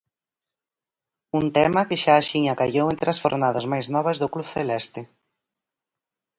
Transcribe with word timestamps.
Un 1.39 1.45
tema 1.57 1.81
que 1.89 1.97
xa 2.03 2.13
axiña 2.17 2.57
callou 2.61 2.85
entre 2.89 3.07
as 3.13 3.21
fornadas 3.23 3.65
máis 3.71 3.87
novas 3.95 4.17
do 4.21 4.31
club 4.33 4.47
celeste. 4.55 5.01